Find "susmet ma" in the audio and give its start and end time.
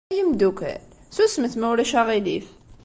1.15-1.67